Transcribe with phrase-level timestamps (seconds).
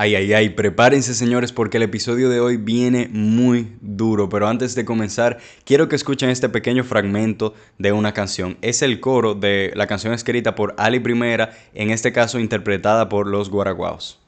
[0.00, 4.76] Ay, ay, ay, prepárense señores porque el episodio de hoy viene muy duro, pero antes
[4.76, 8.58] de comenzar quiero que escuchen este pequeño fragmento de una canción.
[8.62, 13.26] Es el coro de la canción escrita por Ali Primera, en este caso interpretada por
[13.26, 14.20] los Guaraguaos.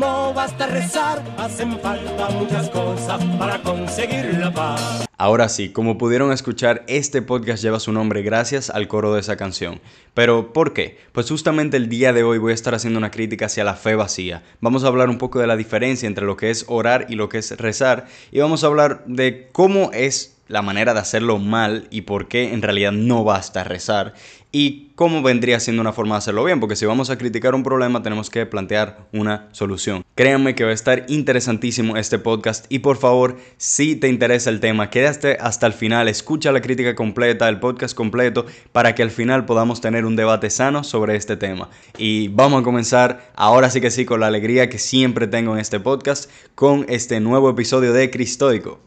[0.00, 5.06] No basta rezar, hacen falta muchas cosas para conseguir la paz.
[5.18, 9.36] Ahora sí, como pudieron escuchar, este podcast lleva su nombre gracias al coro de esa
[9.36, 9.82] canción.
[10.14, 10.96] Pero, ¿por qué?
[11.12, 13.94] Pues justamente el día de hoy voy a estar haciendo una crítica hacia la fe
[13.94, 14.42] vacía.
[14.62, 17.28] Vamos a hablar un poco de la diferencia entre lo que es orar y lo
[17.28, 18.06] que es rezar.
[18.32, 22.52] Y vamos a hablar de cómo es la manera de hacerlo mal y por qué
[22.52, 24.14] en realidad no basta rezar
[24.52, 27.62] y cómo vendría siendo una forma de hacerlo bien, porque si vamos a criticar un
[27.62, 30.04] problema tenemos que plantear una solución.
[30.14, 34.60] Créanme que va a estar interesantísimo este podcast y por favor, si te interesa el
[34.60, 39.10] tema, quédate hasta el final, escucha la crítica completa, el podcast completo, para que al
[39.10, 41.70] final podamos tener un debate sano sobre este tema.
[41.96, 45.60] Y vamos a comenzar ahora sí que sí con la alegría que siempre tengo en
[45.60, 48.80] este podcast con este nuevo episodio de Cristoico.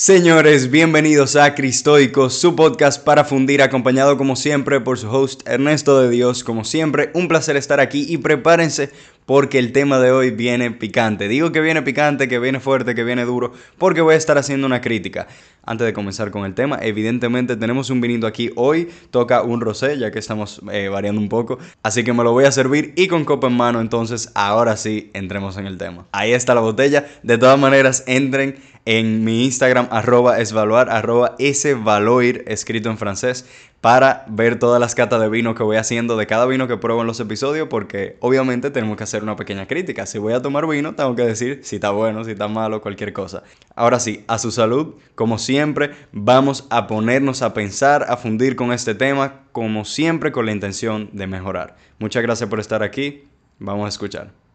[0.00, 6.00] Señores, bienvenidos a Cristoico, su podcast para fundir, acompañado como siempre por su host Ernesto
[6.00, 6.44] de Dios.
[6.44, 8.92] Como siempre, un placer estar aquí y prepárense
[9.26, 11.26] porque el tema de hoy viene picante.
[11.26, 14.68] Digo que viene picante, que viene fuerte, que viene duro, porque voy a estar haciendo
[14.68, 15.26] una crítica.
[15.64, 18.52] Antes de comenzar con el tema, evidentemente tenemos un vinito aquí.
[18.54, 21.58] Hoy toca un rosé, ya que estamos eh, variando un poco.
[21.82, 23.80] Así que me lo voy a servir y con copa en mano.
[23.82, 26.06] Entonces, ahora sí, entremos en el tema.
[26.12, 27.06] Ahí está la botella.
[27.22, 28.56] De todas maneras, entren
[28.90, 33.44] en mi Instagram, arroba esvaluar, arroba esvaloir, escrito en francés
[33.82, 37.02] para ver todas las catas de vino que voy haciendo de cada vino que pruebo
[37.02, 40.06] en los episodios, porque obviamente tenemos que hacer una pequeña crítica.
[40.06, 43.12] Si voy a tomar vino, tengo que decir si está bueno, si está malo, cualquier
[43.12, 43.42] cosa.
[43.76, 48.72] Ahora sí, a su salud, como siempre, vamos a ponernos a pensar, a fundir con
[48.72, 51.76] este tema, como siempre, con la intención de mejorar.
[51.98, 53.28] Muchas gracias por estar aquí.
[53.58, 54.47] Vamos a escuchar.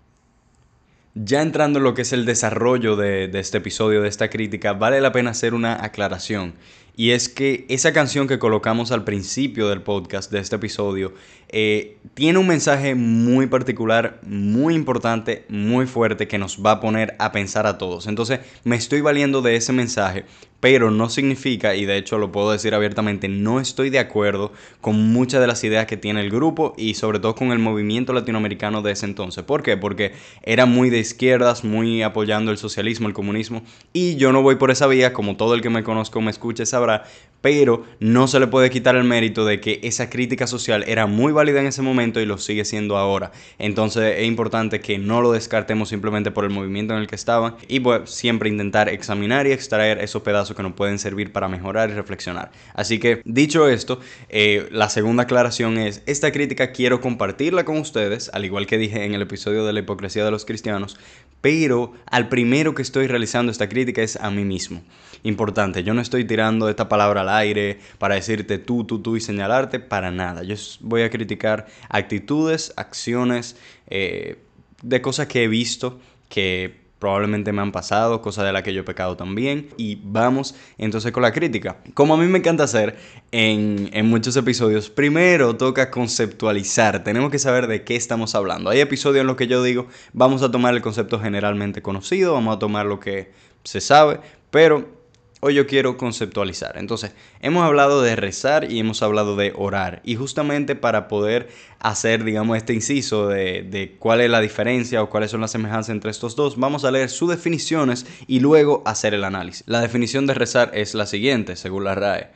[1.16, 5.00] Ya entrando en lo que es el desarrollo de, este episodio, de esta crítica, vale
[5.00, 6.56] la pena hacer una aclaración.
[6.96, 11.13] Y es que esa canción que colocamos al principio del podcast, de este episodio,
[11.53, 17.16] eh, tiene un mensaje muy particular, muy importante, muy fuerte, que nos va a poner
[17.19, 18.08] a pensar a todos.
[18.08, 20.25] Entonces me estoy valiendo de ese mensaje
[20.63, 25.12] pero no significa, y de hecho lo puedo decir abiertamente, no estoy de acuerdo con
[25.12, 28.81] muchas de las ideas que tiene el grupo y sobre todo con el movimiento latinoamericano
[28.81, 29.44] de ese entonces.
[29.44, 29.75] ¿Por qué?
[29.75, 33.62] Porque era muy de izquierdas, muy apoyando el socialismo, el comunismo,
[33.92, 36.66] y yo no voy por esa vía, como todo el que me conozco me escuche
[36.66, 37.03] sabrá,
[37.42, 41.34] pero no se le puede quitar el mérito de que esa crítica social era muy
[41.44, 43.34] válida en ese momento y lo sigue siendo ahora.
[43.59, 47.58] Entonces es importante que no lo descartemos simplemente por el movimiento en el que estaban
[47.68, 51.90] y pues siempre intentar examinar y extraer esos pedazos que nos pueden servir para mejorar
[51.90, 52.52] y reflexionar.
[52.74, 54.00] Así que dicho esto,
[54.30, 59.04] eh, la segunda aclaración es, esta crítica quiero compartirla con ustedes, al igual que dije
[59.04, 60.98] en el episodio de la hipocresía de los cristianos,
[61.44, 64.81] pero al primero que estoy realizando esta crítica es a mí mismo.
[65.24, 69.20] Importante, yo no estoy tirando esta palabra al aire para decirte tú, tú, tú y
[69.20, 70.44] señalarte, para nada.
[70.44, 74.38] Yo voy a criticar actitudes, acciones, eh,
[74.84, 76.00] de cosas que he visto
[76.30, 79.68] que probablemente me han pasado, cosas de las que yo he pecado también.
[79.75, 81.75] Y vamos entonces con la crítica.
[81.94, 82.96] Como a mí me encanta hacer
[83.34, 88.69] en, en, muchos episodios, primero toca conceptualizar, tenemos que saber de qué estamos hablando.
[88.69, 92.56] Hay episodios en los que yo digo, vamos a tomar el concepto generalmente conocido, vamos
[92.56, 93.34] a tomar lo que
[93.66, 95.03] se sabe, pero
[95.44, 96.78] hoy yo quiero conceptualizar.
[96.78, 97.12] Entonces,
[97.42, 100.00] hemos hablado de rezar y hemos hablado de orar.
[100.06, 101.50] Y justamente para poder
[101.80, 105.90] hacer, digamos, este inciso de, de, cuál es la diferencia o cuáles son las semejanzas
[105.90, 109.66] entre estos dos, vamos a leer sus definiciones y luego hacer el análisis.
[109.68, 112.30] La definición de rezar es la siguiente, según la RAE.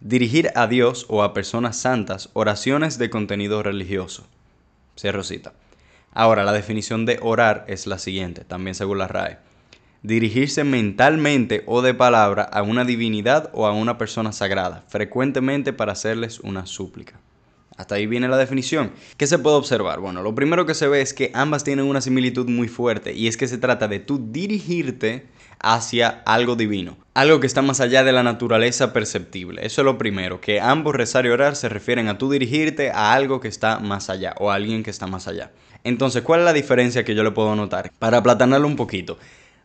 [0.00, 4.26] Dirigir a Dios o a personas santas oraciones de contenido religioso.
[4.98, 5.52] Cierro cita.
[6.14, 9.53] Ahora, la definición de orar es la siguiente, también según la RAE
[10.04, 15.92] dirigirse mentalmente o de palabra a una divinidad o a una persona sagrada, frecuentemente para
[15.92, 17.18] hacerles una súplica.
[17.78, 18.92] Hasta ahí viene la definición.
[19.16, 20.00] ¿Qué se puede observar?
[20.00, 23.28] Bueno, lo primero que se ve es que ambas tienen una similitud muy fuerte y
[23.28, 25.26] es que se trata de tú dirigirte
[25.58, 29.64] hacia algo divino, algo que está más allá de la naturaleza perceptible.
[29.64, 33.14] Eso es lo primero, que ambos rezar y orar se refieren a tú dirigirte a
[33.14, 35.50] algo que está más allá o a alguien que está más allá.
[35.82, 37.90] Entonces, ¿cuál es la diferencia que yo le puedo notar?
[37.98, 39.18] Para aplatanarlo un poquito.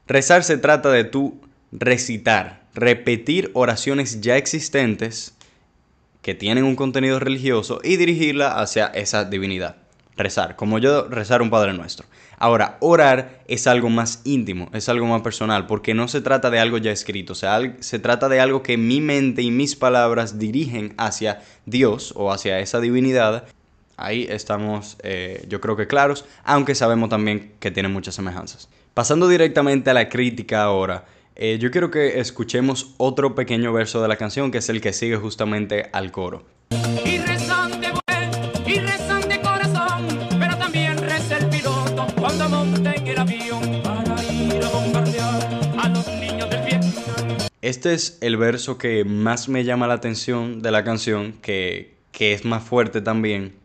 [0.09, 1.39] Rezar se trata de tú
[1.71, 5.35] recitar, repetir oraciones ya existentes
[6.23, 9.75] que tienen un contenido religioso y dirigirla hacia esa divinidad.
[10.17, 12.07] Rezar, como yo rezar un Padre Nuestro.
[12.39, 16.57] Ahora, orar es algo más íntimo, es algo más personal, porque no se trata de
[16.57, 20.39] algo ya escrito, o sea, se trata de algo que mi mente y mis palabras
[20.39, 23.43] dirigen hacia Dios o hacia esa divinidad.
[23.95, 28.69] Ahí estamos, eh, yo creo que claros, aunque sabemos también que tiene muchas semejanzas.
[28.99, 34.09] Pasando directamente a la crítica ahora, eh, yo quiero que escuchemos otro pequeño verso de
[34.09, 36.43] la canción que es el que sigue justamente al coro.
[37.05, 40.05] Y rezan de buen, y rezan de corazón,
[40.37, 45.87] pero también reza el piloto cuando monta en el avión para ir a bombardear a
[45.87, 47.37] los niños del Vietnam.
[47.61, 52.33] Este es el verso que más me llama la atención de la canción, que, que
[52.33, 53.55] es más fuerte también,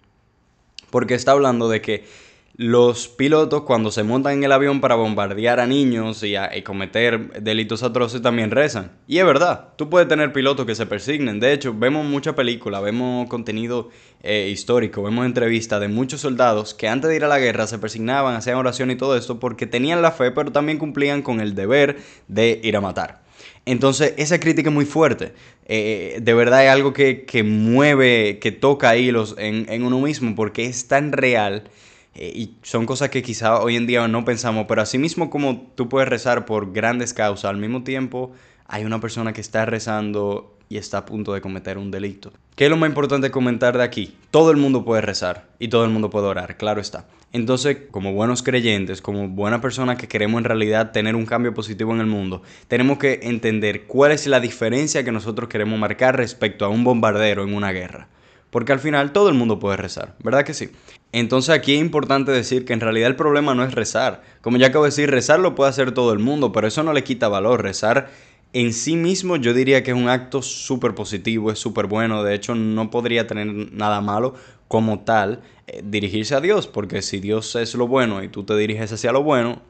[0.90, 2.04] porque está hablando de que
[2.56, 7.42] los pilotos cuando se montan en el avión para bombardear a niños y, a, cometer
[7.42, 8.92] delitos atroces también rezan.
[9.08, 11.40] Y es verdad, tú puedes tener pilotos que se persignen.
[11.40, 13.90] De hecho, vemos mucha película, vemos contenido
[14.22, 17.78] eh, histórico, vemos entrevistas de muchos soldados que antes de ir a la guerra se
[17.78, 21.56] persignaban, hacían oración y todo esto porque tenían la fe, pero también cumplían con el
[21.56, 21.98] deber
[22.28, 23.24] de ir a matar.
[23.66, 25.32] Entonces, esa crítica es muy fuerte.
[25.66, 30.86] Eh, de verdad es algo que, mueve, que toca hilos en uno mismo porque es
[30.86, 31.64] tan real
[32.14, 35.72] eh, y son cosas que quizá hoy en día no pensamos, pero así mismo como
[35.74, 38.32] tú puedes rezar por grandes causas, al mismo tiempo
[38.66, 42.32] hay una persona que está rezando y está a punto de cometer un delito.
[42.56, 44.16] ¿Qué es lo más importante comentar de aquí?
[44.30, 47.06] Todo el mundo puede rezar y todo el mundo puede orar, claro está.
[47.32, 51.92] Entonces, como buenos creyentes, como buena persona que queremos en realidad tener un cambio positivo
[51.92, 56.64] en el mundo, tenemos que entender cuál es la diferencia que nosotros queremos marcar respecto
[56.64, 58.08] a un bombardero en una guerra.
[58.54, 60.68] Porque al final todo el mundo puede rezar, ¿verdad que sí?
[61.10, 64.22] Entonces aquí es importante decir que en realidad el problema no es rezar.
[64.42, 66.92] Como ya acabo de decir, rezar lo puede hacer todo el mundo, pero eso no
[66.92, 67.62] le quita valor.
[67.62, 68.10] Rezar
[68.52, 72.22] en sí mismo yo diría que es un acto súper positivo, es súper bueno.
[72.22, 74.36] De hecho, no podría tener nada malo
[74.68, 78.56] como tal eh, dirigirse a Dios, porque si Dios es lo bueno y tú te
[78.56, 79.62] diriges hacia lo bueno,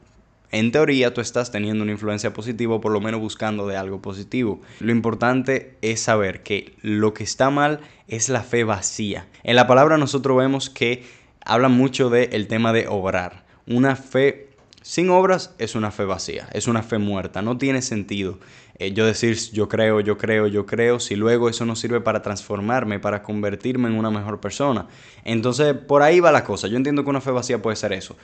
[0.55, 4.61] en teoría tú estás teniendo una influencia positiva, por lo menos buscando de algo positivo.
[4.79, 9.27] Lo importante es saber que lo que está mal es la fe vacía.
[9.43, 11.03] En la palabra nosotros vemos que
[11.41, 13.43] habla mucho del tema de obrar.
[13.67, 14.47] Una fe
[14.81, 18.39] sin obras es una fe vacía, es una fe muerta, no tiene sentido.
[18.79, 22.21] Eh, yo decir yo creo, yo creo, yo creo, si luego eso no sirve para
[22.21, 24.87] transformarme, para convertirme en una mejor persona.
[25.25, 26.69] Entonces, por ahí va la cosa.
[26.69, 28.15] Yo entiendo que una fe vacía puede ser eso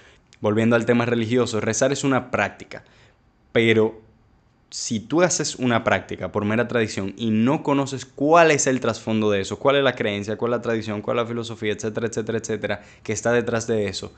[0.41, 2.83] volviendo al tema religioso, rezar es una práctica,
[3.51, 4.01] pero
[4.71, 9.29] si tú haces una práctica por mera tradición y no conoces cuál es el trasfondo
[9.29, 12.07] de eso, cuál es la creencia, cuál es la tradición, cuál es la filosofía, etcétera,
[12.07, 14.13] etcétera, etcétera, que está detrás de eso,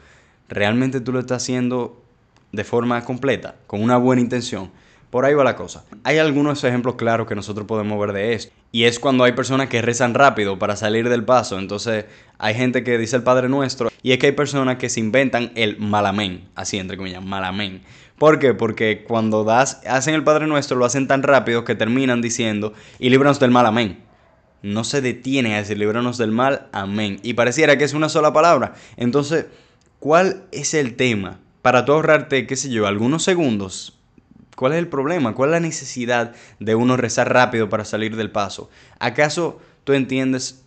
[0.50, 2.02] realmente tú lo estás haciendo
[2.52, 4.72] de forma completa, con una buena intención,
[5.14, 5.86] por ahí va la cosa.
[6.04, 8.52] Hay algunos ejemplos claros que nosotros podemos ver de esto.
[8.72, 11.60] Y es cuando hay personas que rezan rápido para salir del paso.
[11.60, 12.06] Entonces
[12.40, 13.92] hay gente que dice el Padre Nuestro.
[14.02, 16.50] Y es que hay personas que se inventan el malamén.
[16.56, 17.84] Así entre comillas, malamén.
[18.18, 18.56] ¿Por qué?
[18.56, 23.12] Porque cuando das, hacen el Padre Nuestro lo hacen tan rápido que terminan diciendo y
[23.12, 24.04] líbranos del mal, amén.
[24.64, 27.20] No se detiene a decir líbranos del mal, amén.
[27.22, 28.74] Y pareciera que es una sola palabra.
[28.98, 29.46] Entonces,
[30.00, 31.40] ¿cuál es el tema?
[31.62, 34.00] Para tú ahorrarte, qué sé yo, algunos segundos
[34.56, 35.34] ¿Cuál es el problema?
[35.34, 38.70] ¿Cuál es la necesidad de uno rezar rápido para salir del paso?
[39.00, 40.64] ¿Acaso tú entiendes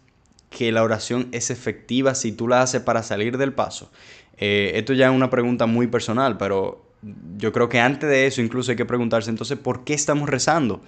[0.51, 3.91] que la oración es efectiva si tú la haces para salir del paso?
[4.39, 6.85] Eh, esto ya es una pregunta muy personal, pero
[7.37, 10.83] yo creo que antes de eso incluso hay que preguntarse entonces, ¿por qué estamos rezando?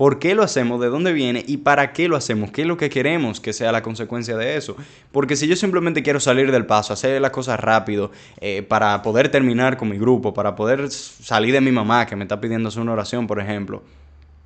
[0.00, 0.80] ¿Por qué lo hacemos?
[0.80, 1.44] ¿De dónde viene?
[1.46, 2.50] ¿Y para qué lo hacemos?
[2.52, 4.74] ¿Qué es lo que queremos que sea la consecuencia de eso?
[5.12, 8.10] Porque si yo simplemente quiero salir del paso, hacer las cosas rápido,
[8.40, 12.24] eh, para poder terminar con mi grupo, para poder salir de mi mamá que me
[12.24, 13.82] está pidiendo hacer una oración, por ejemplo,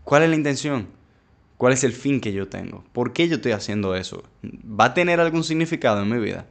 [0.02, 0.88] ¿cuál es la intención?
[1.57, 2.83] ¿Cuál es el fin que yo tengo?
[2.93, 4.25] ¿Por qué yo estoy haciendo eso?
[4.43, 6.47] ¿Va a tener algún significado en mi vida?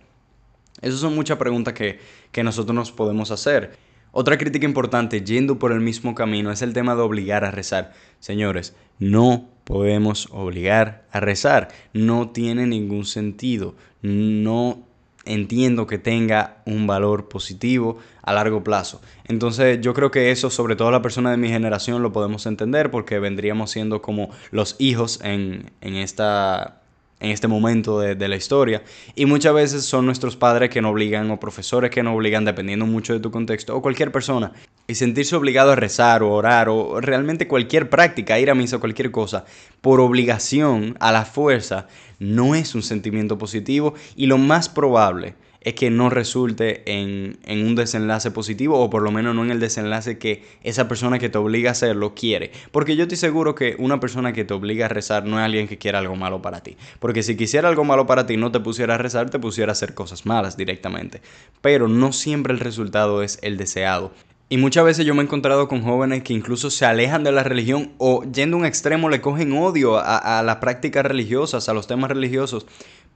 [0.82, 2.00] Esas son muchas preguntas que,
[2.32, 3.76] que nosotros nos podemos hacer.
[4.16, 7.94] Otra crítica importante, yendo por el mismo camino, es el tema de obligar a rezar.
[8.20, 11.70] Señores, no podemos obligar a rezar.
[11.94, 13.74] No tiene ningún sentido.
[14.04, 14.84] No
[15.26, 19.02] entiendo que tenga un valor positivo a largo plazo.
[19.26, 22.92] Entonces yo creo que eso, sobre todo la persona de mi generación, lo podemos entender
[22.92, 26.83] porque vendríamos siendo como los hijos en, en esta
[27.24, 28.84] en este momento de, la historia.
[29.16, 32.86] Y muchas veces son nuestros padres que nos obligan o profesores que nos obligan, dependiendo
[32.86, 34.52] mucho de tu contexto, o cualquier persona.
[34.88, 39.10] Y sentirse obligado a rezar o orar o realmente cualquier práctica, ir a misa cualquier
[39.12, 39.46] cosa,
[39.80, 41.88] por obligación, a la fuerza,
[42.20, 47.66] no es un sentimiento positivo y lo más probable es que no resulte en, en,
[47.66, 51.30] un desenlace positivo o por lo menos no en el desenlace que esa persona que
[51.30, 52.52] te obliga a hacerlo quiere.
[52.72, 55.68] Porque yo estoy seguro que una persona que te obliga a rezar no es alguien
[55.68, 56.78] que quiera algo malo para ti.
[57.00, 59.74] Porque si quisiera algo malo para ti no te pusiera a rezar, te pusiera a
[59.74, 61.22] hacer cosas malas directamente.
[61.62, 64.12] Pero no siempre el resultado es el deseado.
[64.50, 67.44] Y muchas veces yo me he encontrado con jóvenes que incluso se alejan de la
[67.44, 71.74] religión o yendo a un extremo le cogen odio a, a las prácticas religiosas, a
[71.74, 72.68] los temas religiosos.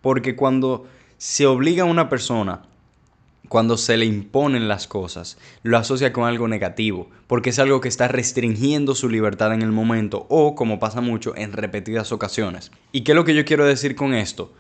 [0.02, 0.88] Porque cuando
[1.18, 2.62] se obliga a una persona,
[3.50, 7.88] cuando se le imponen las cosas, lo asocia con algo negativo, porque es algo que
[7.88, 12.72] está restringiendo su libertad en el momento o, como pasa mucho, en repetidas ocasiones.
[12.92, 14.54] ¿Y qué es lo que yo quiero decir con esto?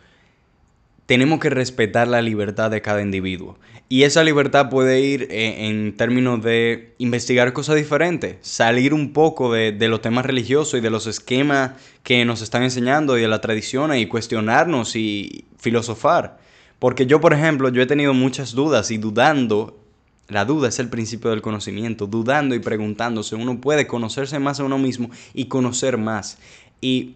[1.06, 3.58] Tenemos que respetar la libertad de cada individuo.
[3.90, 9.54] Y esa libertad puede ir eh, en términos de investigar cosas diferentes, salir un poco
[9.54, 11.72] de, los temas religiosos y de los esquemas
[12.04, 16.38] que nos están enseñando y de las tradiciones y cuestionarnos y filosofar.
[16.80, 19.80] Porque yo, por ejemplo, yo he tenido muchas dudas y dudando,
[20.28, 24.64] la duda es el principio del conocimiento, dudando y preguntándose, uno puede conocerse más a
[24.64, 26.38] uno mismo y conocer más.
[26.82, 27.16] Y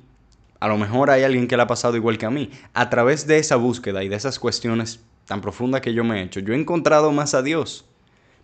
[0.60, 2.50] a lo mejor hay alguien que le ha pasado igual que a mí.
[2.74, 6.24] A través de esa búsqueda y de esas cuestiones tan profundas que yo me he
[6.24, 7.86] hecho, yo he encontrado más a Dios.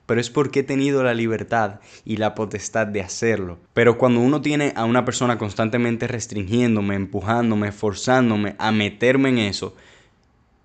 [0.05, 3.59] Pero es porque he tenido la libertad y la potestad de hacerlo.
[3.73, 9.75] Pero cuando uno tiene a una persona constantemente restringiéndome, empujándome, forzándome a meterme en eso,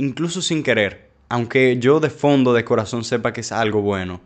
[0.02, 4.20] incluso sin querer, aunque yo de fondo, de corazón sepa que es algo bueno,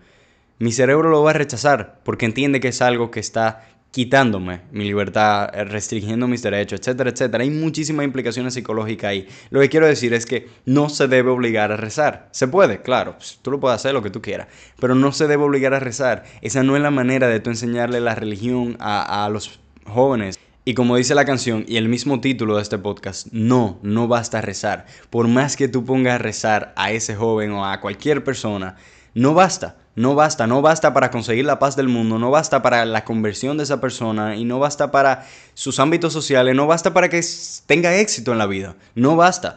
[0.58, 4.84] mi cerebro lo va a rechazar porque entiende que es algo que está quitándome mi
[4.84, 7.44] libertad, eh, restringiendo mis derechos, etcétera, etcétera.
[7.44, 9.28] Hay muchísimas implicaciones psicológicas ahí.
[9.50, 12.28] Lo que quiero decir es que no se debe obligar a rezar.
[12.30, 14.48] Se puede, claro, pues, tú lo puedes hacer lo que tú quieras,
[14.80, 16.24] pero no se debe obligar a rezar.
[16.42, 20.38] Esa no es la manera de tú enseñarle la religión a, a los jóvenes.
[20.68, 24.40] Y como dice la canción y el mismo título de este podcast, no, no basta
[24.40, 24.86] rezar.
[25.10, 28.74] Por más que tú pongas a rezar a ese joven o a cualquier persona,
[29.14, 29.76] no basta.
[29.94, 33.56] No basta, no basta para conseguir la paz del mundo, no basta para la conversión
[33.56, 37.24] de esa persona y no basta para sus ámbitos sociales, no basta para que
[37.66, 39.56] tenga éxito en la vida, no basta,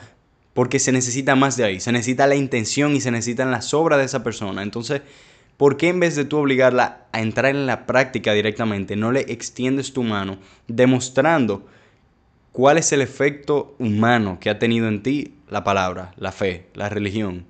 [0.53, 3.99] porque se necesita más de ahí, se necesita la intención y se necesitan las obras
[3.99, 4.61] de esa persona.
[4.61, 5.01] Entonces,
[5.59, 9.25] ¿Por qué en vez de tú obligarla a entrar en la práctica directamente, no le
[9.27, 10.37] extiendes tu mano
[10.69, 11.67] demostrando
[12.53, 16.87] cuál es el efecto humano que ha tenido en ti la palabra, la fe, la
[16.87, 17.43] religión?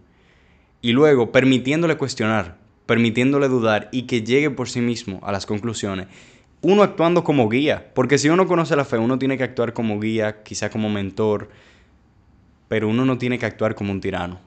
[0.81, 6.07] Y luego permitiéndole cuestionar, permitiéndole dudar y que llegue por sí mismo a las conclusiones.
[6.61, 9.99] Uno actuando como guía, porque si uno conoce la fe, uno tiene que actuar como
[9.99, 11.51] guía, quizá como mentor,
[12.69, 14.39] pero uno no tiene que actuar como un tirano.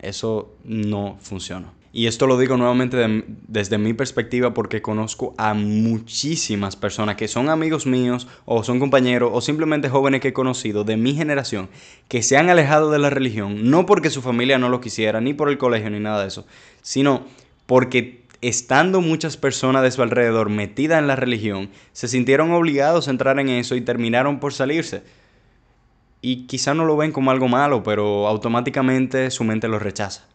[0.00, 1.68] Eso no funciona.
[1.96, 7.26] Y esto lo digo nuevamente de, desde mi perspectiva porque conozco a muchísimas personas que
[7.26, 11.70] son amigos míos o son compañeros o simplemente jóvenes que he conocido de mi generación
[12.08, 15.32] que se han alejado de la religión, no porque su familia no lo quisiera, ni
[15.32, 16.46] por el colegio, ni nada de eso,
[16.82, 17.24] sino
[17.64, 23.10] porque estando muchas personas de su alrededor metidas en la religión, se sintieron obligados a
[23.10, 25.02] entrar en eso y terminaron por salirse.
[26.20, 30.26] Y quizá no lo ven como algo malo, pero automáticamente su mente lo rechaza.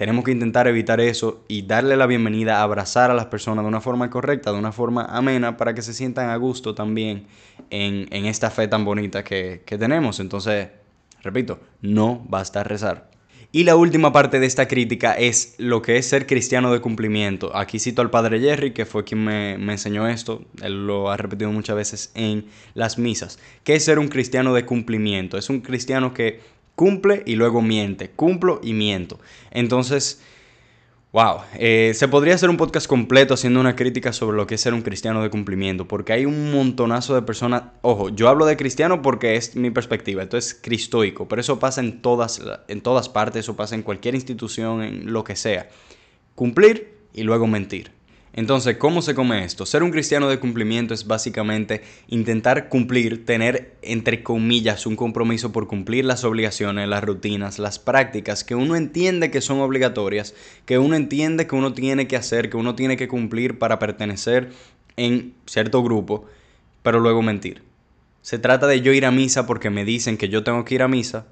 [0.00, 3.82] Tenemos que intentar evitar eso y darle la bienvenida, abrazar a las personas de una
[3.82, 7.26] forma correcta, de una forma amena, para que se sientan a gusto también
[7.68, 10.18] en, esta fe tan bonita que, que tenemos.
[10.18, 10.68] Entonces,
[11.22, 13.10] repito, no basta rezar.
[13.52, 17.54] Y la última parte de esta crítica es lo que es ser cristiano de cumplimiento.
[17.54, 20.42] Aquí cito al padre Jerry, que fue quien me, me, enseñó esto.
[20.62, 23.38] Él lo ha repetido muchas veces en las misas.
[23.64, 25.36] ¿Qué es ser un cristiano de cumplimiento?
[25.36, 26.40] Es un cristiano que
[26.80, 29.20] cumple y luego miente, cumplo y miento.
[29.50, 30.22] Entonces,
[31.12, 34.62] wow, eh, se podría hacer un podcast completo haciendo una crítica sobre lo que es
[34.62, 38.56] ser un cristiano de cumplimiento, porque hay un montonazo de personas, ojo, yo hablo de
[38.56, 43.10] cristiano porque es mi perspectiva, esto es cristoico, pero eso pasa en todas, en todas
[43.10, 45.68] partes, eso pasa en cualquier institución, en lo que sea.
[46.34, 47.99] Cumplir y luego mentir.
[48.32, 49.66] Entonces, ¿cómo se come esto?
[49.66, 55.66] Ser un cristiano de cumplimiento es básicamente intentar cumplir, tener entre comillas un compromiso por
[55.66, 60.34] cumplir las obligaciones, las rutinas, las prácticas que uno entiende que son obligatorias,
[60.64, 64.50] que uno entiende que uno tiene que hacer, que uno tiene que cumplir para pertenecer
[64.96, 66.26] en cierto grupo,
[66.84, 67.62] pero luego mentir.
[68.22, 70.82] Se trata de yo ir a misa porque me dicen que yo tengo que ir
[70.82, 71.26] a misa,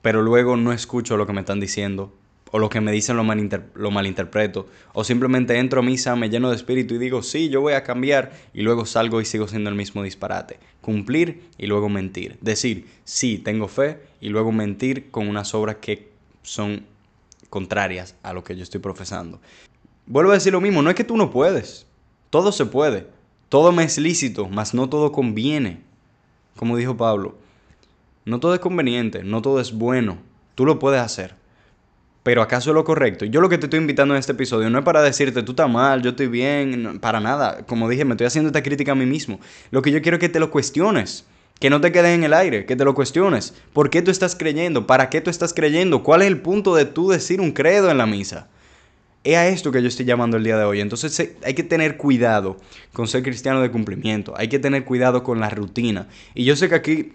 [0.00, 2.14] pero luego no escucho lo que me están diciendo,
[2.54, 3.24] o lo que me dicen lo,
[3.74, 7.60] lo malinterpreto, o simplemente entro a misa, me lleno de espíritu y digo, sí, yo
[7.60, 10.60] voy a cambiar, y luego salgo y sigo siendo el mismo disparate.
[10.80, 12.38] Cumplir y luego mentir.
[12.40, 16.12] Decir, sí, tengo fe, y luego mentir con unas obras que
[16.44, 16.86] son
[17.50, 19.40] contrarias a lo que yo estoy profesando.
[20.06, 21.88] Vuelvo a decir lo mismo, no es que tú no puedes,
[22.30, 23.08] todo se puede,
[23.48, 25.80] todo me es lícito, mas no todo conviene.
[26.54, 27.36] Como dijo Pablo,
[28.24, 30.18] no todo es conveniente, no todo es bueno,
[30.54, 31.42] tú lo puedes hacer
[32.24, 33.26] Pero ¿acaso es lo correcto?
[33.26, 35.68] Yo lo que te estoy invitando en este episodio no es para decirte tú estás
[35.70, 37.64] mal, yo estoy bien, para nada.
[37.66, 39.40] Como dije, me estoy haciendo esta crítica a mí mismo.
[39.70, 41.26] Lo que yo quiero es que te lo cuestiones.
[41.60, 43.54] Que no te quedes en el aire, que te lo cuestiones.
[43.74, 44.86] ¿Por qué tú estás creyendo?
[44.86, 46.02] ¿Para qué tú estás creyendo?
[46.02, 48.48] ¿Cuál es el punto de tú decir un credo en la misa?
[49.22, 50.80] Es a esto que yo estoy llamando el día de hoy.
[50.80, 52.56] Entonces hay que tener cuidado
[52.94, 54.32] con ser cristiano de cumplimiento.
[54.34, 56.08] Hay que tener cuidado con la rutina.
[56.34, 57.12] Y yo sé que aquí,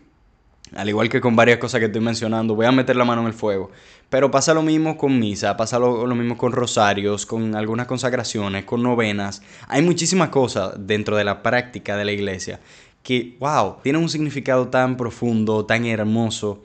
[0.76, 3.28] al igual que con varias cosas que estoy mencionando, voy a meter la mano en
[3.28, 3.72] el fuego.
[4.10, 8.82] Pero pasa lo mismo con misa, pasa lo, mismo con rosarios, con algunas consagraciones, con
[8.84, 9.42] novenas.
[9.68, 12.60] Hay muchísimas cosas dentro de la práctica de la iglesia
[13.04, 16.64] que, wow, tienen un significado tan profundo, tan hermoso.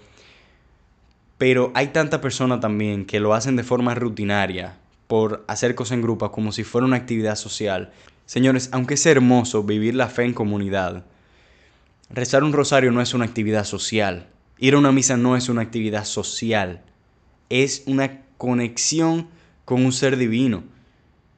[1.38, 6.02] Pero hay tanta persona también que lo hacen de forma rutinaria, por hacer cosas en
[6.02, 7.92] grupo como si fuera una actividad social.
[8.26, 11.04] Señores, aunque es hermoso vivir la fe en comunidad,
[12.14, 14.28] rezar un rosario no es una actividad social.
[14.59, 16.83] Ir a una misa no es una actividad social.
[17.50, 19.28] Es una conexión
[19.64, 20.62] con un ser divino.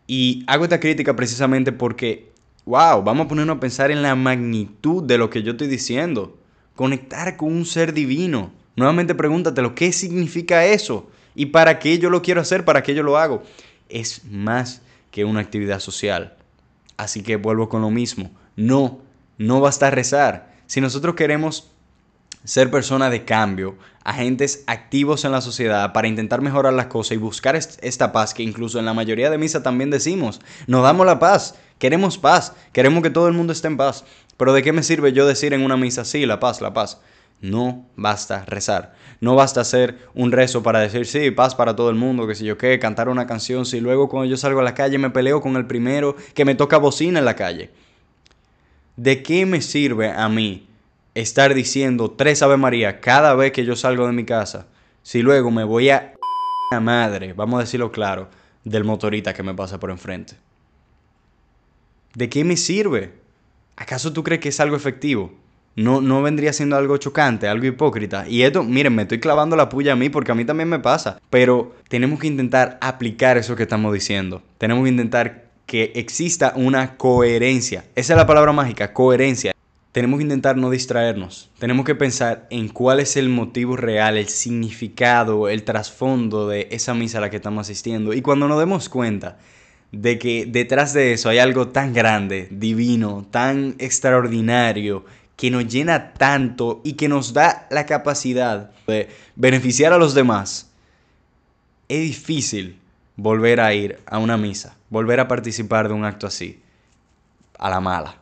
[0.06, 2.30] Y hago esta crítica precisamente porque,
[2.66, 6.38] wow, vamos a ponernos a pensar en la magnitud de lo que yo estoy diciendo.
[6.75, 8.52] Conectar con un ser divino.
[8.76, 11.09] Nuevamente pregúntatelo, ¿qué significa eso?
[11.35, 12.66] ¿Y para qué yo lo quiero hacer?
[12.66, 13.42] ¿Para qué yo lo hago?
[13.88, 16.35] Es más que una actividad social.
[16.99, 18.30] Así que vuelvo con lo mismo.
[18.56, 19.00] No,
[19.38, 20.55] no basta rezar.
[20.66, 21.70] Si nosotros queremos
[22.44, 27.16] ser personas de cambio, agentes activos en la sociedad para intentar mejorar las cosas y
[27.16, 31.18] buscar esta paz que incluso en la mayoría de misa también decimos, nos damos la
[31.18, 34.04] paz, queremos paz, queremos que todo el mundo esté en paz.
[34.37, 37.00] Pero ¿de qué me sirve yo decir en una misa, sí, la paz, la paz?
[37.40, 38.94] No basta rezar.
[39.20, 42.44] No basta hacer un rezo para decir, sí, paz para todo el mundo, que si
[42.44, 45.40] yo qué, cantar una canción, si luego cuando yo salgo a la calle me peleo
[45.40, 47.70] con el primero que me toca bocina en la calle.
[48.96, 50.66] ¿De qué me sirve a mí
[51.14, 54.66] estar diciendo tres Ave María cada vez que yo salgo de mi casa
[55.02, 56.14] si luego me voy a
[56.72, 58.28] la madre, vamos a decirlo claro,
[58.64, 60.34] del motorista que me pasa por enfrente?
[62.14, 63.12] ¿De qué me sirve?
[63.76, 65.32] ¿Acaso tú crees que es algo efectivo?
[65.76, 68.26] no, no vendría siendo algo chocante, algo hipócrita.
[68.26, 70.78] Y esto, miren, me estoy clavando la puya a mí porque a mí también me
[70.78, 71.20] pasa.
[71.28, 74.42] Pero tenemos que intentar aplicar eso que estamos diciendo.
[74.56, 77.85] Tenemos que intentar que exista una coherencia.
[77.96, 79.52] Esa es la palabra mágica, coherencia.
[79.90, 81.50] Tenemos que intentar no distraernos.
[81.58, 86.94] Tenemos que pensar en cuál es el motivo real, el significado, el trasfondo de esa
[86.94, 88.12] misa a la que estamos asistiendo.
[88.12, 89.38] Y cuando nos demos cuenta
[89.92, 95.05] de que detrás de eso hay algo tan grande, divino, tan extraordinario,
[95.37, 100.70] que nos llena tanto y que nos da la capacidad de beneficiar a los demás,
[101.88, 102.79] es difícil
[103.16, 106.62] volver a ir a una misa, volver a participar de un acto así,
[107.59, 108.16] a la mala,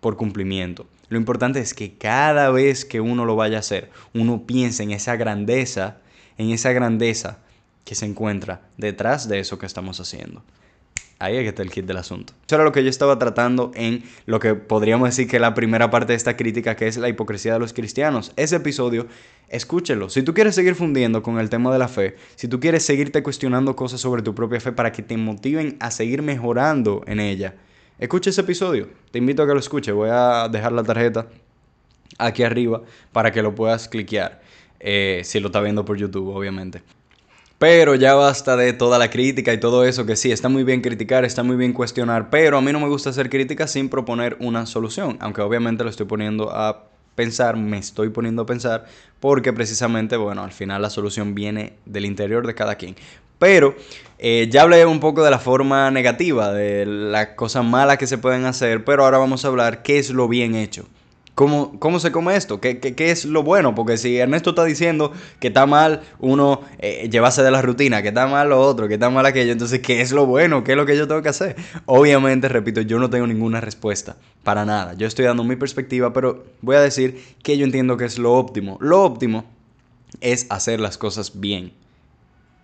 [0.00, 0.86] por cumplimiento.
[1.08, 4.90] Lo importante es que cada vez que uno lo vaya a hacer, uno piense en
[4.90, 5.98] esa grandeza,
[6.38, 7.38] en esa grandeza
[7.84, 10.42] que se encuentra detrás de eso que estamos haciendo.
[11.20, 12.32] Ahí es que está el kit del asunto.
[12.46, 15.52] Eso era lo que yo estaba tratando en lo que podríamos decir que es la
[15.52, 18.32] primera parte de esta crítica, que es la hipocresía de los cristianos.
[18.36, 19.06] Ese episodio,
[19.50, 20.08] escúchelo.
[20.08, 23.22] Si tú quieres seguir fundiendo con el tema de la fe, si tú quieres seguirte
[23.22, 27.54] cuestionando cosas sobre tu propia fe para que te motiven a seguir mejorando en ella,
[27.98, 28.88] escucha ese episodio.
[29.10, 29.94] Te invito a que lo escuches.
[29.94, 31.26] Voy a dejar la tarjeta
[32.16, 32.80] aquí arriba
[33.12, 34.40] para que lo puedas cliquear.
[34.80, 36.82] Eh, si lo estás viendo por YouTube, obviamente.
[37.60, 40.80] Pero ya basta de toda la crítica y todo eso, que sí, está muy bien
[40.80, 44.38] criticar, está muy bien cuestionar, pero a mí no me gusta hacer crítica sin proponer
[44.40, 48.86] una solución, aunque obviamente lo estoy poniendo a pensar, me estoy poniendo a pensar,
[49.20, 52.96] porque precisamente, bueno, al final la solución viene del interior de cada quien.
[53.38, 53.74] Pero
[54.18, 58.16] eh, ya hablé un poco de la forma negativa, de las cosas malas que se
[58.16, 60.86] pueden hacer, pero ahora vamos a hablar qué es lo bien hecho.
[61.40, 62.60] ¿Cómo, ¿Cómo, se come esto?
[62.60, 63.74] ¿Qué, ¿Qué, es lo bueno?
[63.74, 68.08] Porque si Ernesto está diciendo que está mal uno eh, llevarse de la rutina, que
[68.08, 70.64] está mal lo otro, que está mal aquello, entonces ¿qué es lo bueno?
[70.64, 71.56] ¿Qué es lo que yo tengo que hacer?
[71.86, 74.92] Obviamente, repito, yo no tengo ninguna respuesta para nada.
[74.92, 78.34] Yo estoy dando mi perspectiva, pero voy a decir que yo entiendo que es lo
[78.34, 78.76] óptimo.
[78.82, 79.46] Lo óptimo
[80.20, 81.72] es hacer las cosas bien.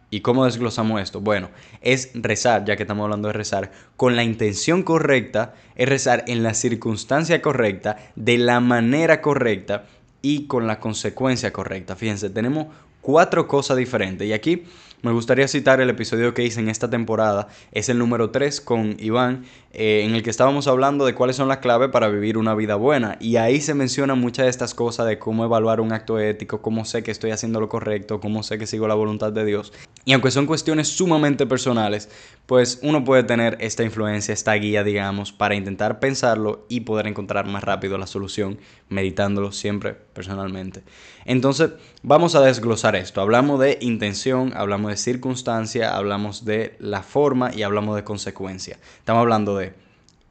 [0.08, 1.20] ¿Y cómo desglosamos esto?
[1.20, 6.24] Bueno, es rezar, ya que estamos hablando de rezar, con la intención correcta, es rezar
[6.28, 9.86] en la circunstancia correcta, de la manera correcta
[10.22, 11.96] y con la consecuencia correcta.
[11.96, 12.68] Fíjense, tenemos
[13.00, 14.26] cuatro cosas diferentes.
[14.28, 14.64] Y aquí
[15.02, 17.48] me gustaría citar el episodio que hice en esta temporada.
[17.70, 19.44] Es el número 3 con Iván,
[19.78, 22.76] eh, en el que estábamos hablando de cuáles son las claves para vivir una vida
[22.76, 23.18] buena.
[23.20, 26.86] Y ahí se mencionan muchas de estas cosas de cómo evaluar un acto ético, cómo
[26.86, 29.74] sé que estoy haciendo lo correcto, cómo sé que sigo la voluntad de Dios.
[30.06, 32.08] Y aunque son cuestiones sumamente personales,
[32.46, 37.46] pues uno puede tener esta influencia, esta guía, digamos, para intentar pensarlo y poder encontrar
[37.46, 38.58] más rápido la solución,
[38.88, 40.84] meditándolo siempre personalmente.
[41.26, 43.20] Entonces, vamos a desglosar esto.
[43.20, 48.78] Hablamos de intención, hablamos de circunstancia, hablamos de la forma y hablamos de consecuencia.
[49.00, 49.65] Estamos hablando de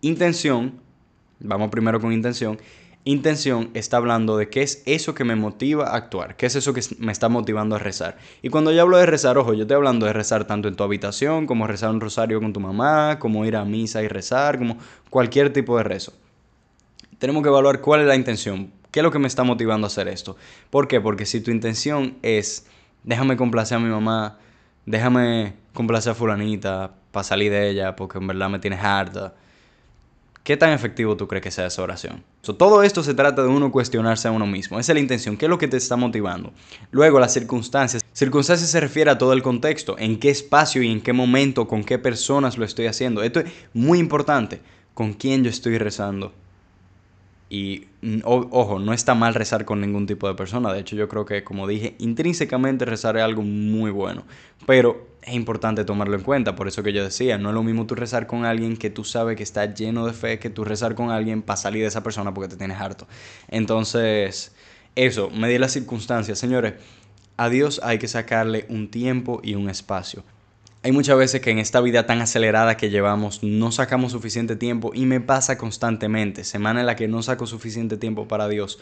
[0.02, 0.80] intención,
[1.40, 2.60] vamos primero con intención,
[3.06, 6.74] intención está hablando de qué es eso que me motiva a actuar, qué es eso
[6.74, 8.18] que me está motivando a rezar.
[8.42, 10.84] Y cuando yo hablo de rezar, ojo, yo estoy hablando de rezar tanto en tu
[10.84, 14.78] habitación, como rezar un rosario con tu mamá, como ir a misa y rezar, como
[15.10, 16.14] cualquier tipo de rezo.
[17.20, 19.90] Tenemos que evaluar cuál es la intención, qué es lo que me está motivando a
[19.90, 20.36] hacer esto.
[20.72, 21.00] ¿Por qué?
[21.00, 22.66] Porque si tu intención es,
[23.04, 24.40] déjame complacer a mi mamá,
[24.88, 29.36] déjame complacer a fulanita para salir de ella, porque en verdad me tienes harta
[30.46, 32.24] ¿Qué tan efectivo tú crees que sea esa oración?
[32.44, 34.80] todo esto se trata de uno cuestionarse a uno mismo.
[34.80, 35.38] Esa es la intención.
[35.38, 36.54] ¿Qué es lo que te está motivando?
[36.92, 38.04] Luego, las circunstancias.
[38.14, 39.98] Circunstancias se refiere a todo el contexto.
[39.98, 43.24] En qué espacio y en qué momento, con qué personas lo estoy haciendo.
[43.24, 44.62] Esto es muy importante.
[44.94, 46.32] ¿Con quién yo estoy rezando?
[47.50, 47.88] Y
[48.24, 50.72] ojo, no está mal rezar con ningún tipo de persona.
[50.72, 54.26] De hecho, yo creo que, como dije, intrínsecamente rezar es algo muy bueno.
[54.68, 56.56] Pero es importante tomarlo en cuenta.
[56.56, 59.04] Por eso que yo decía, no es lo mismo tú rezar con alguien que tú
[59.04, 62.04] sabes que está lleno de fe que tú rezar con alguien para salir de esa
[62.04, 63.08] persona porque te tienes harto.
[63.48, 64.54] Entonces,
[64.96, 66.38] eso, medir las circunstancias.
[66.38, 66.76] Señores,
[67.38, 70.24] a Dios hay que sacarle un tiempo y un espacio.
[70.84, 74.92] Hay muchas veces que en esta vida tan acelerada que llevamos no sacamos suficiente tiempo
[74.94, 78.80] y me pasa constantemente, semana en la que no saco suficiente tiempo para Dios.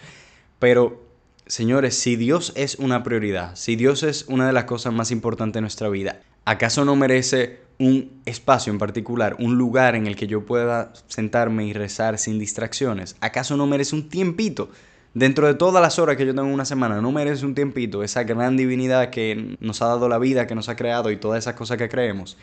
[0.60, 1.02] Pero,
[1.48, 5.56] señores, si Dios es una prioridad, si Dios es una de las cosas más importantes
[5.56, 10.28] de nuestra vida, ¿acaso no merece un espacio en particular, un lugar en el que
[10.28, 13.16] yo pueda sentarme y rezar sin distracciones?
[13.22, 14.70] ¿Acaso no merece un tiempito?
[15.14, 18.04] dentro de todas las horas que yo tengo en una semana, no merece un tiempito
[18.04, 21.44] esa gran divinidad que nos ha dado la vida, que nos ha creado y todas
[21.44, 22.38] esas cosas que creemos.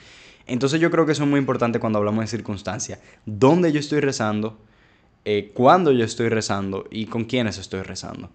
[0.47, 3.01] Entonces yo creo que eso es muy importante cuando hablamos de circunstancias.
[3.27, 4.59] ¿Dónde yo estoy rezando?
[5.25, 6.87] Eh, ¿Cuándo yo estoy rezando?
[6.91, 8.31] ¿Y con quiénes estoy rezando?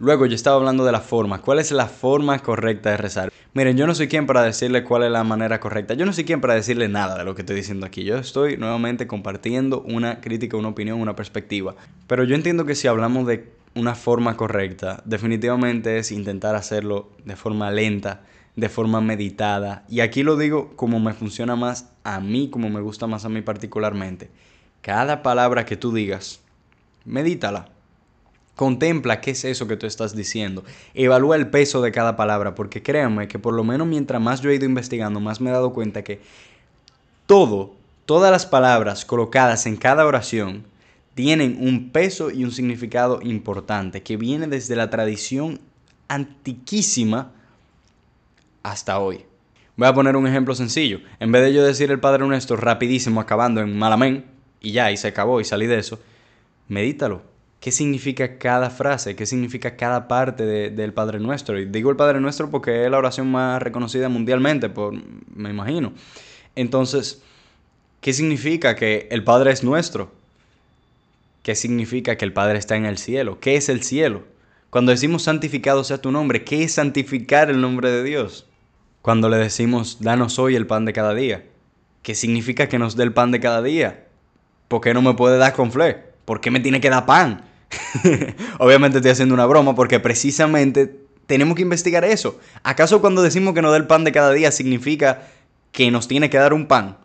[0.00, 1.42] Luego yo estaba hablando de la forma.
[1.42, 3.30] ¿Cuál es la forma correcta de rezar?
[3.52, 5.92] Miren, yo no soy quien para decirle cuál es la manera correcta.
[5.92, 8.02] Yo no soy quien para decirle nada de lo que estoy diciendo aquí.
[8.04, 11.74] Yo estoy nuevamente compartiendo una crítica, una opinión, una perspectiva.
[12.06, 17.36] Pero yo entiendo que si hablamos de una forma correcta definitivamente es intentar hacerlo de
[17.36, 18.22] forma lenta,
[18.56, 19.84] de forma meditada.
[19.90, 23.28] Y aquí lo digo como me funciona más a mí, como me gusta más a
[23.28, 24.30] mí particularmente.
[24.80, 26.40] Cada palabra que tú digas,
[27.04, 27.68] medítala.
[28.60, 30.64] Contempla qué es eso que tú estás diciendo.
[30.92, 34.50] Evalúa el peso de cada palabra, porque créanme que por lo menos mientras más yo
[34.50, 36.20] he ido investigando, más me he dado cuenta que
[37.24, 40.64] todo, todas las palabras colocadas en cada oración
[41.14, 45.58] tienen un peso y un significado importante que viene desde la tradición
[46.08, 47.32] antiquísima
[48.62, 49.24] hasta hoy.
[49.76, 51.00] Voy a poner un ejemplo sencillo.
[51.18, 54.26] En vez de yo decir el Padre Nuestro rapidísimo acabando en malamén
[54.60, 55.98] y ya, y se acabó y salí de eso,
[56.68, 57.29] medítalo.
[57.60, 59.14] ¿Qué significa cada frase?
[59.14, 61.58] ¿Qué significa cada parte del Padre Nuestro?
[61.58, 64.94] Y digo el Padre Nuestro porque es la oración más reconocida mundialmente, por,
[65.34, 65.92] me imagino.
[66.56, 67.22] Entonces,
[68.00, 70.10] ¿qué significa que el Padre es nuestro?
[71.42, 73.40] ¿Qué significa que el Padre está en el cielo?
[73.40, 74.24] ¿Qué es el cielo?
[74.70, 78.46] Cuando decimos santificado sea tu nombre, ¿qué es santificar el nombre de Dios?
[79.02, 81.44] Cuando le decimos danos hoy el pan de cada día,
[82.02, 84.06] ¿qué significa que nos dé el pan de cada día?
[84.68, 85.98] ¿Por qué no me puede dar con fle?
[86.24, 87.49] ¿Por qué me tiene que dar pan?
[88.58, 90.94] Obviamente estoy haciendo una broma porque precisamente
[91.26, 92.40] tenemos que investigar eso.
[92.62, 95.28] ¿Acaso cuando decimos que nos dé el pan de cada día significa
[95.72, 96.96] que nos tiene que dar un pan?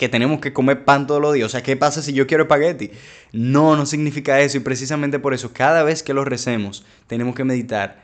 [0.00, 1.44] que tenemos que comer pan todos los días.
[1.44, 2.90] O sea, ¿qué pasa si yo quiero espagueti?
[3.32, 4.56] No, no significa eso.
[4.56, 8.02] Y precisamente por eso, cada vez que lo recemos, tenemos que meditar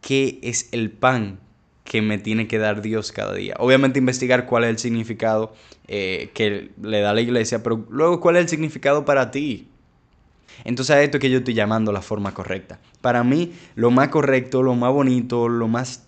[0.00, 1.40] qué es el pan
[1.82, 3.56] que me tiene que dar Dios cada día.
[3.58, 5.52] Obviamente investigar cuál es el significado
[5.88, 9.66] eh, que le da la iglesia, pero luego cuál es el significado para ti.
[10.64, 12.78] Entonces a esto que yo estoy llamando la forma correcta.
[13.00, 16.04] Para mí, lo más correcto, lo más bonito, lo más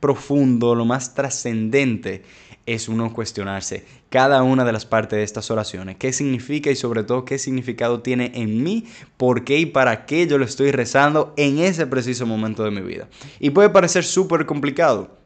[0.00, 2.22] profundo, lo más trascendente
[2.66, 5.96] es uno cuestionarse cada una de las partes de estas oraciones.
[5.96, 8.86] ¿Qué significa y sobre todo qué significado tiene en mí?
[9.16, 12.82] ¿Por qué y para qué yo lo estoy rezando en ese preciso momento de mi
[12.82, 13.08] vida?
[13.40, 15.21] Y puede parecer súper complicado.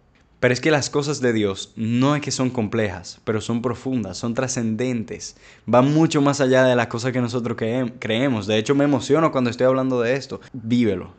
[0.47, 4.17] Pero es que las cosas de Dios no es que son complejas, pero son profundas,
[4.17, 7.57] son trascendentes, van mucho más allá de las cosas que nosotros
[7.99, 8.47] creemos.
[8.47, 10.41] De hecho, me emociono cuando estoy hablando de esto.
[10.53, 11.15] Vívelo,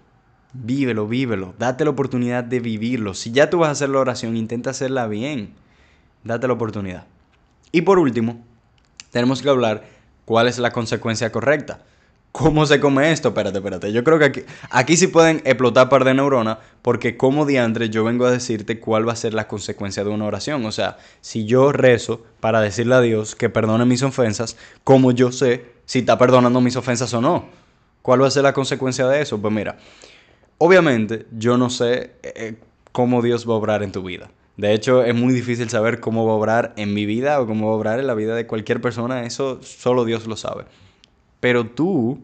[0.54, 3.14] vívelo, vívelo, date la oportunidad de vivirlo.
[3.14, 5.56] Si ya tú vas a hacer la oración, intenta hacerla bien
[6.24, 7.06] date la oportunidad.
[7.74, 8.46] Y por último,
[9.12, 9.84] tenemos que hablar
[10.24, 11.82] cuál es la consecuencia correcta.
[12.38, 13.30] ¿Cómo se come esto?
[13.30, 13.92] Espérate, espérate.
[13.92, 18.04] Yo creo que aquí, aquí sí pueden explotar par de neuronas, porque como diantre yo
[18.04, 20.64] vengo a decirte cuál va a ser la consecuencia de una oración.
[20.68, 25.32] O sea, si yo rezo para decirle a Dios que perdone mis ofensas, ¿cómo yo
[25.32, 27.46] sé si está perdonando mis ofensas o no?
[28.04, 29.42] ¿Cuál va a ser la consecuencia de eso?
[29.42, 29.80] Pues mira,
[30.60, 32.58] obviamente yo no sé eh,
[32.92, 34.30] cómo Dios va a obrar en tu vida.
[34.58, 37.66] De hecho, es muy difícil saber cómo va a obrar en mi vida o cómo
[37.70, 39.26] va a obrar en la vida de cualquier persona.
[39.26, 40.66] Eso solo Dios lo sabe.
[41.40, 42.20] Pero tú,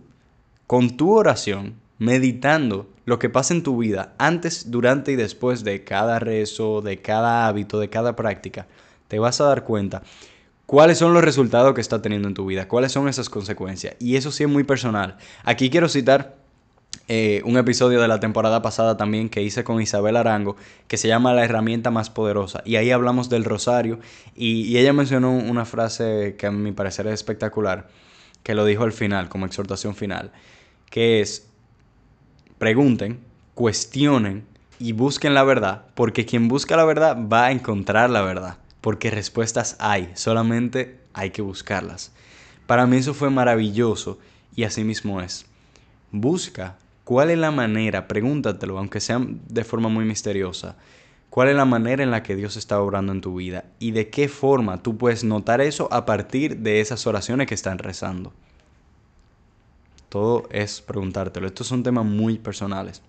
[0.68, 5.84] con tu oración, meditando lo que pasa en tu vida antes, durante y después de
[5.84, 8.68] cada rezo, de cada hábito, de cada práctica,
[9.08, 10.02] te vas a dar cuenta
[10.66, 13.96] cuáles son los resultados que está teniendo en tu vida, cuáles son esas consecuencias.
[14.00, 15.18] Y eso sí es muy personal.
[15.44, 16.36] Aquí quiero citar
[17.10, 20.56] eh, un episodio de la temporada pasada también que hice con Isabel Arango,
[20.88, 22.62] que se llama La herramienta más poderosa.
[22.66, 24.00] Y ahí hablamos del rosario
[24.36, 27.88] y, y ella mencionó una frase que a mi parecer es espectacular
[28.44, 30.32] que lo dijo al final, como exhortación final,
[30.94, 31.48] que es,
[32.60, 33.20] pregunten,
[33.56, 34.46] cuestionen
[34.78, 39.10] y busquen la verdad, porque quien busca la verdad va a encontrar la verdad, porque
[39.10, 42.12] respuestas hay, solamente hay que buscarlas.
[42.68, 44.20] Para mí eso fue maravilloso
[44.56, 45.48] y así mismo es.
[46.12, 50.76] Busca cuál es la manera, pregúntatelo, aunque sea de forma muy misteriosa,
[51.32, 54.12] cuál es la manera en la que Dios está obrando en tu vida y de
[54.12, 58.32] qué forma tú puedes notar eso a partir de esas oraciones que están rezando.
[60.14, 61.48] Todo es preguntártelo.
[61.48, 63.02] Estos son temas muy personales.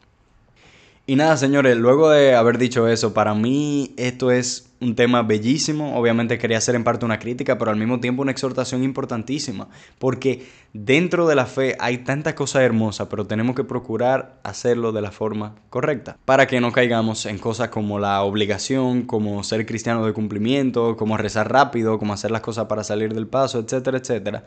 [1.06, 5.98] Y nada, señores, luego de haber dicho eso, para mí esto es un tema bellísimo.
[5.98, 9.68] Obviamente quería hacer en parte una crítica, pero al mismo tiempo una exhortación importantísima.
[9.98, 15.02] Porque dentro de la fe hay tanta cosa hermosa, pero tenemos que procurar hacerlo de
[15.02, 16.16] la forma correcta.
[16.24, 21.18] Para que no caigamos en cosas como la obligación, como ser cristiano de cumplimiento, como
[21.18, 24.44] rezar rápido, como hacer las cosas para salir del paso, etcétera, etcétera.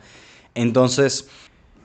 [0.56, 1.28] Entonces,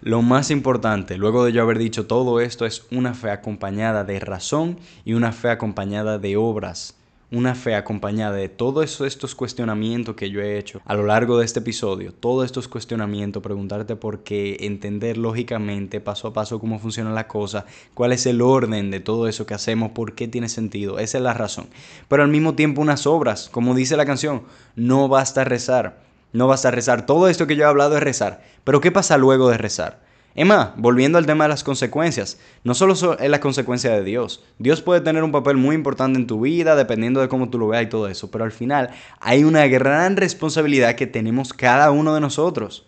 [0.04, 4.20] lo más importante, luego de yo haber dicho todo esto, es una fe acompañada de
[4.20, 6.98] razón y una fe acompañada de obras.
[7.32, 11.46] Una fe acompañada de todos estos cuestionamientos que yo he hecho a lo largo de
[11.46, 12.14] este episodio.
[12.14, 17.66] Todos estos cuestionamientos, preguntarte por qué, entender lógicamente, paso a paso, cómo funciona la cosa,
[17.96, 21.00] cuál es el orden de todo eso que hacemos, por qué tiene sentido.
[21.00, 21.68] Esa es la razón.
[22.10, 24.44] Pero al mismo tiempo unas obras, como dice la canción,
[24.76, 27.06] no basta rezar no vas a rezar.
[27.06, 28.44] Todo esto que yo he hablado es rezar.
[28.64, 30.02] Pero ¿qué pasa luego de rezar?
[30.36, 34.44] Emma, volviendo al tema de las consecuencias, no solo es la consecuencia de Dios.
[34.58, 37.68] Dios puede tener un papel muy importante en tu vida, dependiendo de cómo tú lo
[37.68, 42.16] veas y todo eso, pero al final hay una gran responsabilidad que tenemos cada uno
[42.16, 42.84] de nosotros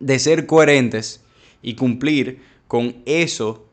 [0.00, 1.22] de ser coherentes
[1.62, 3.64] y cumplir con eso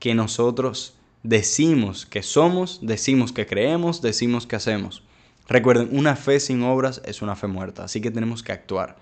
[0.00, 5.04] que nosotros decimos que somos, decimos que creemos, decimos que hacemos.
[5.48, 8.96] Recuerden, una fe sin obras es una fe muerta, así que tenemos que actuar.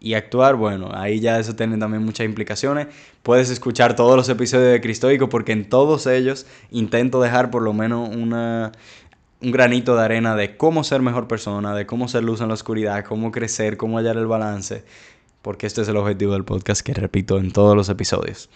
[0.00, 2.86] Y actuar, bueno, ahí ya eso tiene también muchas implicaciones.
[3.22, 7.74] Puedes escuchar todos los episodios de Cristoico porque en todos ellos intento dejar por lo
[7.74, 8.72] menos una,
[9.42, 12.54] un granito de arena de cómo ser mejor persona, de cómo ser luz en la
[12.54, 14.84] oscuridad, cómo crecer, cómo hallar el balance.
[15.42, 18.48] Porque este es el objetivo del podcast que repito en todos los episodios.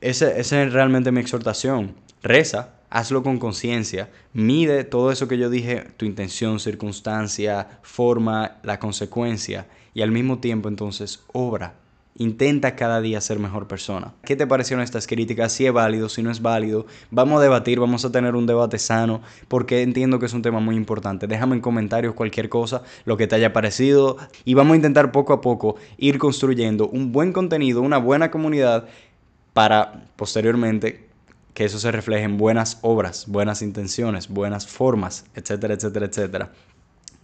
[0.00, 1.94] Ese, esa es realmente mi exhortación.
[2.22, 8.78] Reza, hazlo con conciencia, mide todo eso que yo dije, tu intención, circunstancia, forma, la
[8.78, 11.74] consecuencia, y al mismo tiempo entonces obra.
[12.20, 14.12] Intenta cada día ser mejor persona.
[14.24, 15.52] ¿Qué te parecieron estas críticas?
[15.52, 16.84] Si es válido, si no es válido.
[17.12, 20.58] Vamos a debatir, vamos a tener un debate sano, porque entiendo que es un tema
[20.58, 21.28] muy importante.
[21.28, 25.32] Déjame en comentarios cualquier cosa, lo que te haya parecido, y vamos a intentar poco
[25.32, 28.88] a poco ir construyendo un buen contenido, una buena comunidad,
[29.52, 31.07] para posteriormente
[31.58, 36.52] que eso se refleje en buenas obras, buenas intenciones, buenas formas, etcétera, etcétera, etcétera.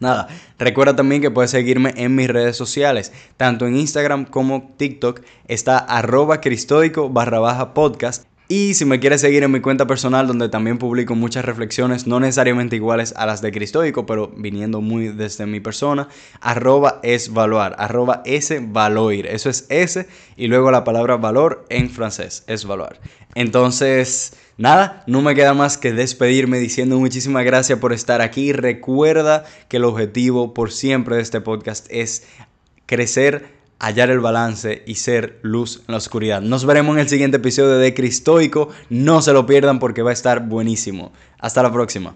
[0.01, 0.27] Nada,
[0.59, 5.79] recuerda también que puedes seguirme en mis redes sociales, tanto en Instagram como TikTok, está
[5.79, 10.49] arroba cristoico barra baja podcast y si me quieres seguir en mi cuenta personal, donde
[10.49, 15.45] también publico muchas reflexiones, no necesariamente iguales a las de Cristoico, pero viniendo muy desde
[15.45, 16.07] mi persona,
[16.41, 18.53] arroba es valoar, arroba es.
[18.53, 23.01] Eso es S y luego la palabra valor en francés, es valoar.
[23.35, 28.53] Entonces, nada, no me queda más que despedirme diciendo muchísimas gracias por estar aquí.
[28.53, 32.29] Recuerda que el objetivo por siempre de este podcast es
[32.87, 33.54] crecer
[33.85, 36.41] hallar el balance y ser luz en la oscuridad.
[36.41, 38.71] Nos veremos en el siguiente episodio de Cristoico.
[38.89, 41.13] No se lo pierdan porque va a estar buenísimo.
[41.39, 42.15] Hasta la próxima.